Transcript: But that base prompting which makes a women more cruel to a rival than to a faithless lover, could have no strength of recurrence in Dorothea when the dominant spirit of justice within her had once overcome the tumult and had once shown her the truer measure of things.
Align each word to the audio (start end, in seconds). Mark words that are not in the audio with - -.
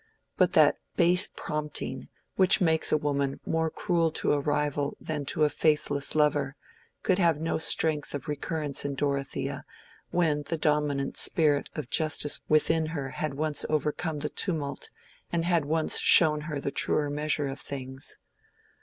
But 0.35 0.53
that 0.53 0.79
base 0.95 1.27
prompting 1.27 2.09
which 2.35 2.59
makes 2.59 2.91
a 2.91 2.97
women 2.97 3.39
more 3.45 3.69
cruel 3.69 4.09
to 4.13 4.33
a 4.33 4.39
rival 4.39 4.97
than 4.99 5.25
to 5.25 5.43
a 5.43 5.49
faithless 5.51 6.15
lover, 6.15 6.55
could 7.03 7.19
have 7.19 7.39
no 7.39 7.59
strength 7.59 8.15
of 8.15 8.27
recurrence 8.27 8.83
in 8.83 8.95
Dorothea 8.95 9.63
when 10.09 10.41
the 10.41 10.57
dominant 10.57 11.17
spirit 11.17 11.69
of 11.75 11.91
justice 11.91 12.39
within 12.49 12.87
her 12.87 13.09
had 13.09 13.35
once 13.35 13.63
overcome 13.69 14.17
the 14.21 14.29
tumult 14.29 14.89
and 15.31 15.45
had 15.45 15.65
once 15.65 15.99
shown 15.99 16.41
her 16.49 16.59
the 16.59 16.71
truer 16.71 17.11
measure 17.11 17.47
of 17.47 17.59
things. 17.59 18.17